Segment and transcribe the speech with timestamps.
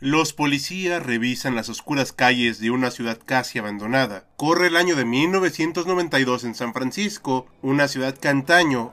[0.00, 4.26] Los policías revisan las oscuras calles de una ciudad casi abandonada.
[4.46, 8.28] Corre el año de 1992 en San Francisco, una ciudad que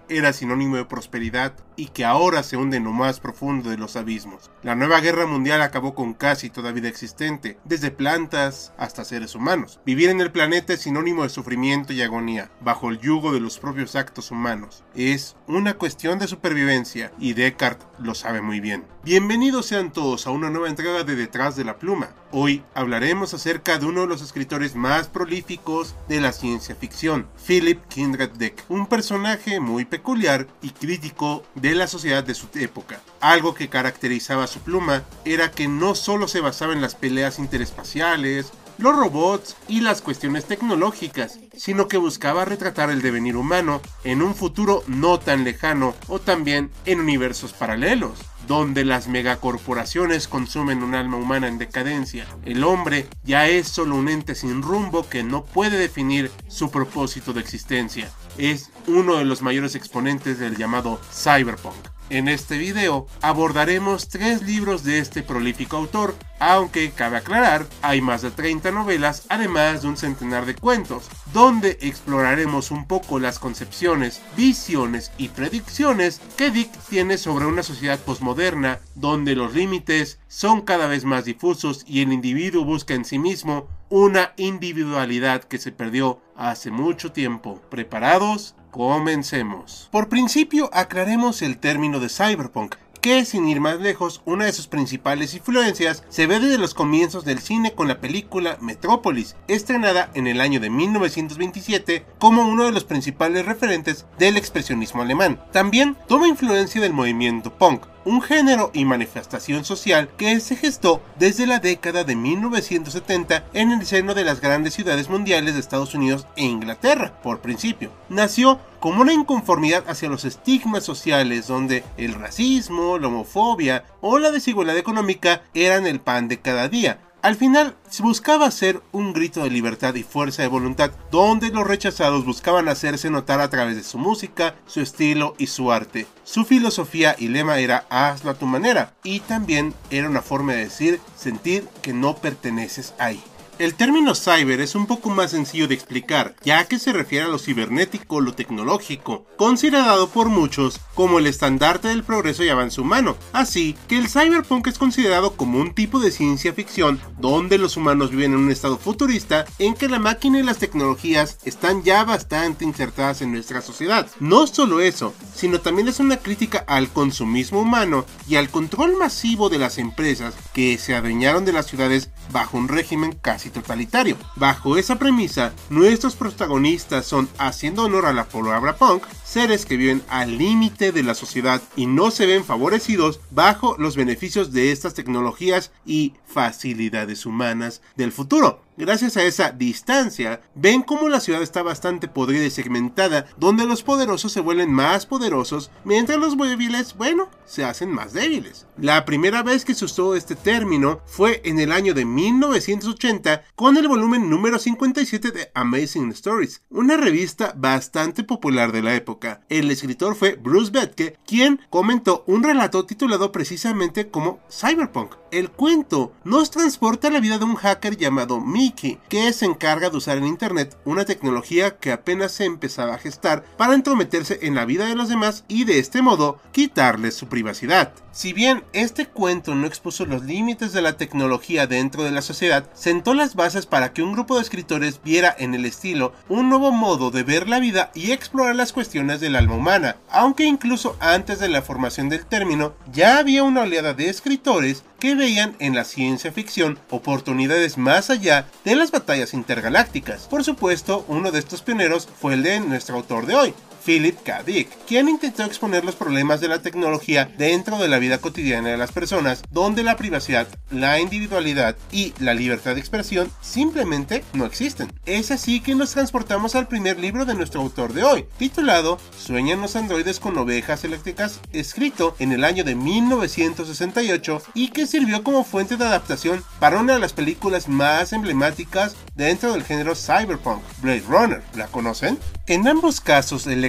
[0.07, 3.97] era sinónimo de prosperidad y que ahora se hunde en lo más profundo de los
[3.97, 4.49] abismos.
[4.63, 9.81] La nueva guerra mundial acabó con casi toda vida existente, desde plantas hasta seres humanos.
[9.85, 13.59] Vivir en el planeta es sinónimo de sufrimiento y agonía, bajo el yugo de los
[13.59, 14.85] propios actos humanos.
[14.95, 18.85] Es una cuestión de supervivencia y Descartes lo sabe muy bien.
[19.03, 22.15] Bienvenidos sean todos a una nueva entrega de Detrás de la Pluma.
[22.33, 27.85] Hoy hablaremos acerca de uno de los escritores más prolíficos de la ciencia ficción, Philip
[27.89, 33.01] Kindred Dick, un personaje muy peculiar y crítico de la sociedad de su época.
[33.19, 38.53] Algo que caracterizaba su pluma era que no solo se basaba en las peleas interespaciales,
[38.77, 44.35] los robots y las cuestiones tecnológicas, sino que buscaba retratar el devenir humano en un
[44.35, 51.17] futuro no tan lejano o también en universos paralelos donde las megacorporaciones consumen un alma
[51.17, 52.27] humana en decadencia.
[52.45, 57.33] El hombre ya es solo un ente sin rumbo que no puede definir su propósito
[57.33, 58.09] de existencia.
[58.37, 61.75] Es uno de los mayores exponentes del llamado cyberpunk.
[62.11, 68.21] En este video abordaremos tres libros de este prolífico autor, aunque cabe aclarar, hay más
[68.21, 74.21] de 30 novelas, además de un centenar de cuentos, donde exploraremos un poco las concepciones,
[74.35, 80.87] visiones y predicciones que Dick tiene sobre una sociedad posmoderna, donde los límites son cada
[80.87, 86.19] vez más difusos y el individuo busca en sí mismo una individualidad que se perdió
[86.35, 87.61] hace mucho tiempo.
[87.69, 88.55] ¿Preparados?
[88.71, 89.89] Comencemos.
[89.91, 94.67] Por principio, aclaremos el término de cyberpunk, que sin ir más lejos, una de sus
[94.67, 100.25] principales influencias se ve desde los comienzos del cine con la película Metrópolis, estrenada en
[100.25, 105.43] el año de 1927 como uno de los principales referentes del expresionismo alemán.
[105.51, 111.47] También toma influencia del movimiento punk, un género y manifestación social que se gestó desde
[111.47, 116.27] la década de 1970 en el seno de las grandes ciudades mundiales de Estados Unidos
[116.35, 117.91] e Inglaterra, por principio.
[118.09, 124.31] Nació como una inconformidad hacia los estigmas sociales donde el racismo, la homofobia o la
[124.31, 129.43] desigualdad económica eran el pan de cada día, al final se buscaba ser un grito
[129.43, 133.83] de libertad y fuerza de voluntad, donde los rechazados buscaban hacerse notar a través de
[133.83, 136.07] su música, su estilo y su arte.
[136.23, 140.65] Su filosofía y lema era hazlo a tu manera, y también era una forma de
[140.65, 143.21] decir, sentir que no perteneces ahí.
[143.59, 147.27] El término cyber es un poco más sencillo de explicar, ya que se refiere a
[147.27, 153.17] lo cibernético, lo tecnológico, considerado por muchos como el estandarte del progreso y avance humano.
[153.33, 158.09] Así que el cyberpunk es considerado como un tipo de ciencia ficción donde los humanos
[158.09, 162.65] viven en un estado futurista en que la máquina y las tecnologías están ya bastante
[162.65, 164.07] insertadas en nuestra sociedad.
[164.19, 169.49] No solo eso, sino también es una crítica al consumismo humano y al control masivo
[169.49, 174.17] de las empresas que se adueñaron de las ciudades bajo un régimen casi totalitario.
[174.35, 180.03] Bajo esa premisa, nuestros protagonistas son, haciendo honor a la palabra punk, seres que viven
[180.09, 184.93] al límite de la sociedad y no se ven favorecidos bajo los beneficios de estas
[184.93, 188.61] tecnologías y facilidades humanas del futuro.
[188.81, 193.83] Gracias a esa distancia, ven cómo la ciudad está bastante podrida y segmentada, donde los
[193.83, 198.65] poderosos se vuelven más poderosos, mientras los débiles, bueno, se hacen más débiles.
[198.79, 203.77] La primera vez que se usó este término fue en el año de 1980 con
[203.77, 209.41] el volumen número 57 de Amazing Stories, una revista bastante popular de la época.
[209.49, 215.17] El escritor fue Bruce Betke, quien comentó un relato titulado precisamente como Cyberpunk.
[215.29, 218.39] El cuento nos transporta a la vida de un hacker llamado
[218.73, 223.43] Que se encarga de usar en Internet una tecnología que apenas se empezaba a gestar
[223.57, 227.93] para entrometerse en la vida de los demás y de este modo quitarles su privacidad.
[228.11, 232.69] Si bien este cuento no expuso los límites de la tecnología dentro de la sociedad,
[232.73, 236.71] sentó las bases para que un grupo de escritores viera en el estilo un nuevo
[236.71, 241.39] modo de ver la vida y explorar las cuestiones del alma humana, aunque incluso antes
[241.39, 245.83] de la formación del término ya había una oleada de escritores que veían en la
[245.83, 250.27] ciencia ficción oportunidades más allá de las batallas intergalácticas.
[250.27, 253.53] Por supuesto, uno de estos pioneros fue el de nuestro autor de hoy,
[253.85, 254.43] Philip K.
[254.43, 258.77] Dick, quien intentó exponer los problemas de la tecnología dentro de la vida cotidiana de
[258.77, 264.91] las personas, donde la privacidad, la individualidad y la libertad de expresión simplemente no existen.
[265.05, 269.61] Es así que nos transportamos al primer libro de nuestro autor de hoy, titulado Sueñan
[269.61, 275.43] los androides con ovejas eléctricas, escrito en el año de 1968 y que sirvió como
[275.43, 281.03] fuente de adaptación para una de las películas más emblemáticas dentro del género cyberpunk, Blade
[281.07, 281.43] Runner.
[281.55, 282.17] ¿La conocen?
[282.47, 283.63] En ambos casos, el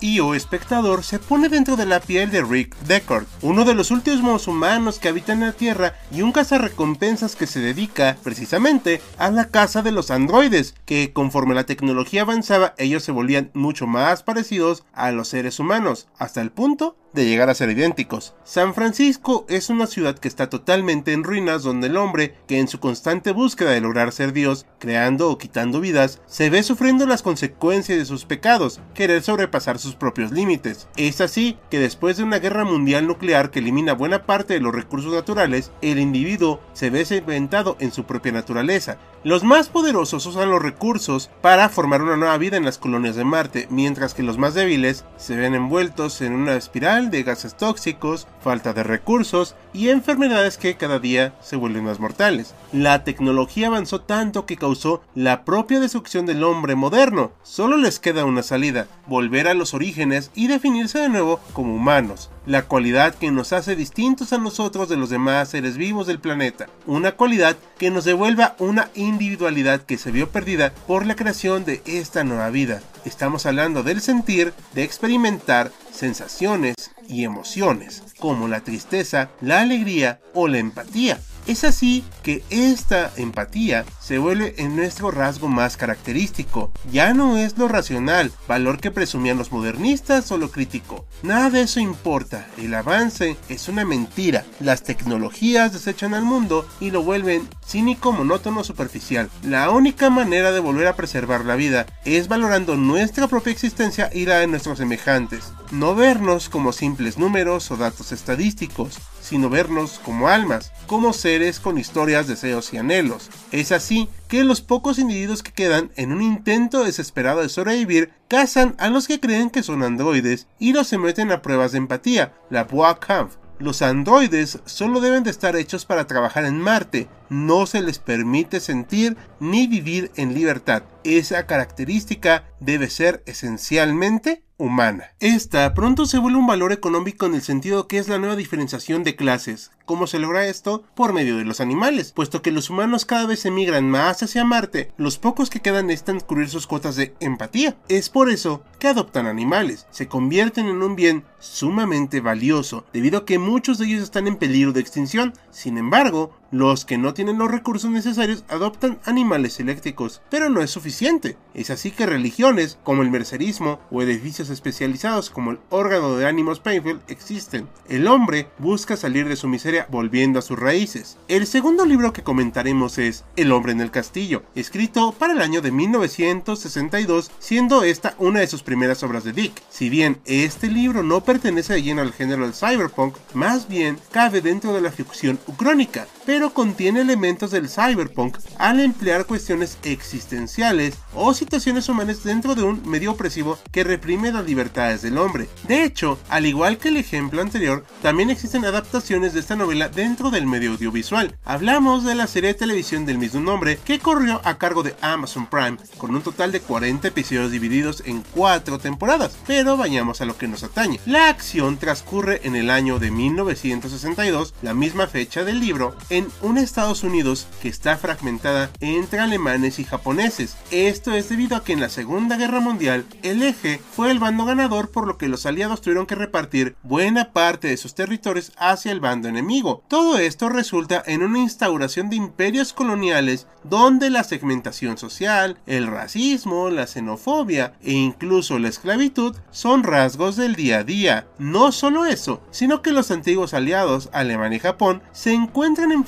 [0.00, 3.90] y o espectador se pone dentro de la piel de Rick Deckard, uno de los
[3.90, 9.46] últimos humanos que habitan la Tierra y un cazarrecompensas que se dedica precisamente a la
[9.46, 14.84] caza de los androides, que conforme la tecnología avanzaba ellos se volvían mucho más parecidos
[14.92, 18.34] a los seres humanos, hasta el punto de llegar a ser idénticos.
[18.44, 22.68] San Francisco es una ciudad que está totalmente en ruinas donde el hombre, que en
[22.68, 27.22] su constante búsqueda de lograr ser Dios, creando o quitando vidas, se ve sufriendo las
[27.22, 30.88] consecuencias de sus pecados, querer sobrepasar sus propios límites.
[30.96, 34.74] Es así que después de una guerra mundial nuclear que elimina buena parte de los
[34.74, 38.98] recursos naturales, el individuo se ve segmentado en su propia naturaleza.
[39.24, 43.24] Los más poderosos usan los recursos para formar una nueva vida en las colonias de
[43.24, 48.26] Marte, mientras que los más débiles se ven envueltos en una espiral de gases tóxicos,
[48.42, 52.54] falta de recursos y enfermedades que cada día se vuelven más mortales.
[52.72, 57.32] La tecnología avanzó tanto que causó la propia destrucción del hombre moderno.
[57.42, 62.30] Solo les queda una salida, volver a los orígenes y definirse de nuevo como humanos,
[62.44, 66.66] la cualidad que nos hace distintos a nosotros de los demás seres vivos del planeta,
[66.86, 71.82] una cualidad que nos devuelva una individualidad que se vio perdida por la creación de
[71.86, 72.82] esta nueva vida.
[73.04, 76.74] Estamos hablando del sentir, de experimentar sensaciones
[77.08, 81.18] y emociones, como la tristeza, la alegría o la empatía.
[81.48, 86.70] Es así que esta empatía se vuelve en nuestro rasgo más característico.
[86.92, 91.06] Ya no es lo racional, valor que presumían los modernistas o lo crítico.
[91.22, 92.46] Nada de eso importa.
[92.58, 94.44] El avance es una mentira.
[94.60, 99.30] Las tecnologías desechan al mundo y lo vuelven cínico, monótono, superficial.
[99.42, 104.26] La única manera de volver a preservar la vida es valorando nuestra propia existencia y
[104.26, 105.54] la de nuestros semejantes.
[105.70, 111.76] No vernos como simples números o datos estadísticos, sino vernos como almas, como seres con
[111.76, 113.28] historias, deseos y anhelos.
[113.52, 118.76] Es así que los pocos individuos que quedan en un intento desesperado de sobrevivir cazan
[118.78, 122.66] a los que creen que son androides y los someten a pruebas de empatía, la
[122.66, 123.34] Kampf.
[123.58, 128.60] Los androides solo deben de estar hechos para trabajar en Marte, no se les permite
[128.60, 130.82] sentir ni vivir en libertad.
[131.04, 135.12] Esa característica debe ser esencialmente humana.
[135.20, 139.04] Esta pronto se vuelve un valor económico en el sentido que es la nueva diferenciación
[139.04, 139.70] de clases.
[139.84, 140.82] ¿Cómo se logra esto?
[140.94, 144.92] Por medio de los animales, puesto que los humanos cada vez emigran más hacia Marte,
[144.98, 147.76] los pocos que quedan necesitan cubrir sus cuotas de empatía.
[147.88, 153.24] Es por eso que adoptan animales, se convierten en un bien sumamente valioso, debido a
[153.24, 155.32] que muchos de ellos están en peligro de extinción.
[155.50, 160.70] Sin embargo, los que no tienen los recursos necesarios adoptan animales eléctricos, pero no es
[160.70, 161.36] suficiente.
[161.54, 166.60] Es así que religiones como el mercerismo o edificios especializados como el órgano de ánimos
[166.60, 167.68] Painfield existen.
[167.88, 171.18] El hombre busca salir de su miseria volviendo a sus raíces.
[171.28, 175.60] El segundo libro que comentaremos es El hombre en el castillo, escrito para el año
[175.60, 179.62] de 1962, siendo esta una de sus primeras obras de Dick.
[179.68, 184.40] Si bien este libro no pertenece de lleno al género del cyberpunk, más bien cabe
[184.40, 186.06] dentro de la ficción ucrónica,
[186.52, 193.12] contiene elementos del cyberpunk al emplear cuestiones existenciales o situaciones humanas dentro de un medio
[193.12, 195.48] opresivo que reprime las libertades del hombre.
[195.66, 200.30] De hecho, al igual que el ejemplo anterior, también existen adaptaciones de esta novela dentro
[200.30, 201.36] del medio audiovisual.
[201.44, 205.46] Hablamos de la serie de televisión del mismo nombre que corrió a cargo de Amazon
[205.46, 210.36] Prime, con un total de 40 episodios divididos en 4 temporadas, pero vayamos a lo
[210.38, 211.00] que nos atañe.
[211.04, 216.58] La acción transcurre en el año de 1962, la misma fecha del libro, en un
[216.58, 220.56] Estados Unidos que está fragmentada entre alemanes y japoneses.
[220.70, 224.44] Esto es debido a que en la Segunda Guerra Mundial el eje fue el bando
[224.44, 228.92] ganador por lo que los aliados tuvieron que repartir buena parte de sus territorios hacia
[228.92, 229.82] el bando enemigo.
[229.88, 236.70] Todo esto resulta en una instauración de imperios coloniales donde la segmentación social, el racismo,
[236.70, 241.26] la xenofobia e incluso la esclavitud son rasgos del día a día.
[241.38, 246.04] No solo eso, sino que los antiguos aliados, Alemania y Japón, se encuentran en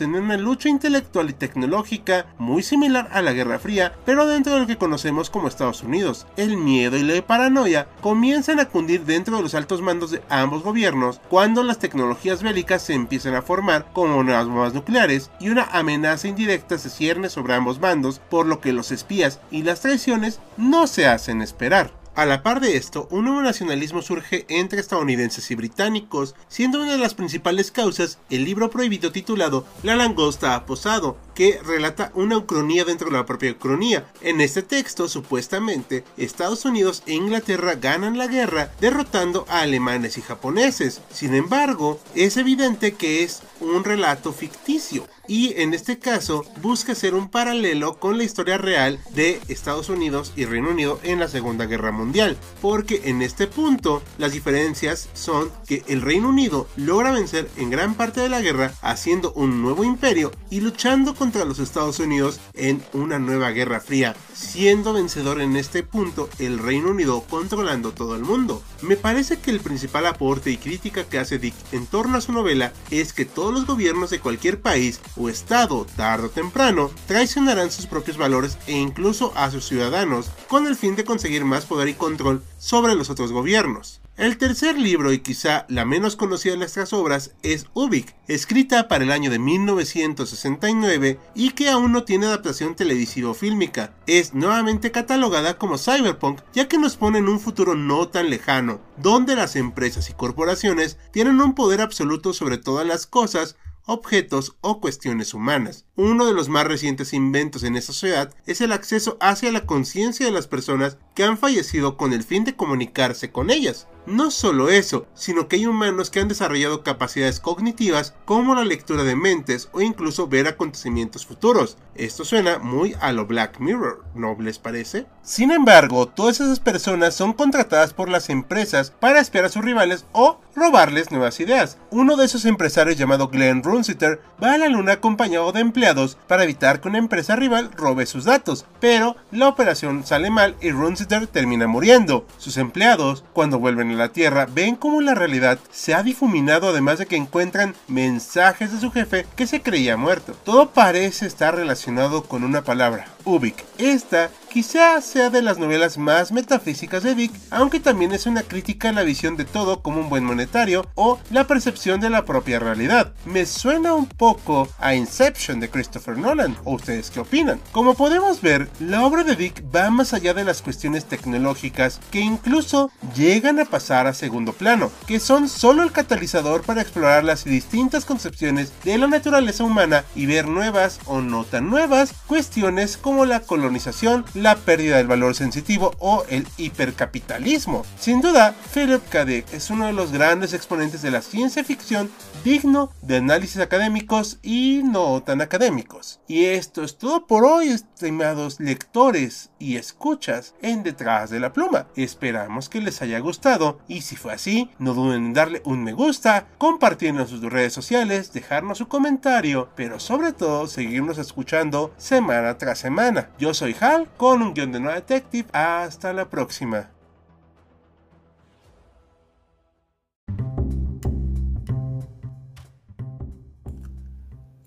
[0.00, 4.60] en una lucha intelectual y tecnológica muy similar a la Guerra Fría, pero dentro de
[4.60, 6.26] lo que conocemos como Estados Unidos.
[6.36, 10.62] El miedo y la paranoia comienzan a cundir dentro de los altos mandos de ambos
[10.62, 15.64] gobiernos cuando las tecnologías bélicas se empiezan a formar como nuevas bombas nucleares y una
[15.72, 20.40] amenaza indirecta se cierne sobre ambos bandos, por lo que los espías y las traiciones
[20.58, 21.99] no se hacen esperar.
[22.20, 26.92] A la par de esto, un nuevo nacionalismo surge entre estadounidenses y británicos, siendo una
[26.92, 32.36] de las principales causas el libro prohibido titulado La langosta ha posado, que relata una
[32.36, 34.04] ucronía dentro de la propia ucronía.
[34.20, 40.20] En este texto, supuestamente, Estados Unidos e Inglaterra ganan la guerra derrotando a alemanes y
[40.20, 41.00] japoneses.
[41.10, 47.14] Sin embargo, es evidente que es un relato ficticio y en este caso busca hacer
[47.14, 51.66] un paralelo con la historia real de Estados Unidos y Reino Unido en la Segunda
[51.66, 57.48] Guerra Mundial, porque en este punto las diferencias son que el Reino Unido logra vencer
[57.56, 61.98] en gran parte de la guerra haciendo un nuevo imperio y luchando contra los Estados
[62.00, 67.92] Unidos en una nueva guerra fría, siendo vencedor en este punto el Reino Unido controlando
[67.92, 68.62] todo el mundo.
[68.82, 72.32] Me parece que el principal aporte y crítica que hace Dick en torno a su
[72.32, 77.70] novela es que todos los gobiernos de cualquier país o Estado, tarde o temprano, traicionarán
[77.70, 81.88] sus propios valores e incluso a sus ciudadanos, con el fin de conseguir más poder
[81.88, 83.99] y control sobre los otros gobiernos.
[84.20, 89.02] El tercer libro y quizá la menos conocida de nuestras obras es Ubik, escrita para
[89.02, 93.94] el año de 1969 y que aún no tiene adaptación televisiva o fílmica.
[94.06, 98.82] Es nuevamente catalogada como cyberpunk ya que nos pone en un futuro no tan lejano,
[98.98, 104.82] donde las empresas y corporaciones tienen un poder absoluto sobre todas las cosas objetos o
[104.82, 105.86] cuestiones humanas.
[106.02, 110.24] Uno de los más recientes inventos en esta sociedad es el acceso hacia la conciencia
[110.24, 113.86] de las personas que han fallecido con el fin de comunicarse con ellas.
[114.06, 119.04] No solo eso, sino que hay humanos que han desarrollado capacidades cognitivas como la lectura
[119.04, 121.76] de mentes o incluso ver acontecimientos futuros.
[121.94, 125.06] Esto suena muy a lo Black Mirror, ¿no les parece?
[125.22, 130.06] Sin embargo, todas esas personas son contratadas por las empresas para espiar a sus rivales
[130.12, 131.76] o robarles nuevas ideas.
[131.90, 135.89] Uno de esos empresarios llamado Glenn Runsiter va a la luna acompañado de empleados
[136.26, 140.70] para evitar que una empresa rival robe sus datos, pero la operación sale mal y
[140.70, 142.26] Runsiter termina muriendo.
[142.38, 146.98] Sus empleados, cuando vuelven a la Tierra, ven cómo la realidad se ha difuminado además
[146.98, 150.34] de que encuentran mensajes de su jefe que se creía muerto.
[150.44, 153.64] Todo parece estar relacionado con una palabra, Ubik.
[153.78, 158.88] Esta quizá sea de las novelas más metafísicas de Dick, aunque también es una crítica
[158.88, 162.58] a la visión de todo como un buen monetario o la percepción de la propia
[162.58, 163.14] realidad.
[163.24, 167.60] Me suena un poco a Inception de Christopher Nolan, ¿o ustedes qué opinan?
[167.70, 172.20] Como podemos ver, la obra de Dick va más allá de las cuestiones tecnológicas que
[172.20, 177.44] incluso llegan a pasar a segundo plano, que son solo el catalizador para explorar las
[177.44, 183.24] distintas concepciones de la naturaleza humana y ver nuevas o no tan nuevas cuestiones como
[183.26, 187.84] la colonización, la pérdida del valor sensitivo o el hipercapitalismo.
[187.98, 189.24] Sin duda, Philip K.
[189.24, 192.10] Dick es uno de los grandes exponentes de la ciencia ficción
[192.44, 196.20] digno de análisis académicos y no tan académicos.
[196.26, 201.86] Y esto es todo por hoy, estimados lectores y escuchas en Detrás de la Pluma.
[201.96, 205.92] Esperamos que les haya gustado y si fue así, no duden en darle un me
[205.92, 212.58] gusta, compartirlo en sus redes sociales, dejarnos su comentario, pero sobre todo seguirnos escuchando semana
[212.58, 213.30] tras semana.
[213.38, 215.48] Yo soy Hal con un guion de No Detective.
[215.52, 216.90] Hasta la próxima.